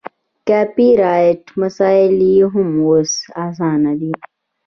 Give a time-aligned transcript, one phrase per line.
[0.47, 3.11] کاپي رایټ مسایل یې هم اوس
[3.45, 4.11] اسانه دي.